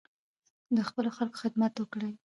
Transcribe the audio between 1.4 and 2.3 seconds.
خدمت وکړئ.